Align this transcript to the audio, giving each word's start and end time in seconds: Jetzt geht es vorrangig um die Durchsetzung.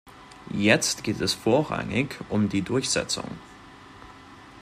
Jetzt 0.55 1.03
geht 1.03 1.21
es 1.21 1.35
vorrangig 1.35 2.15
um 2.29 2.49
die 2.49 2.63
Durchsetzung. 2.63 3.37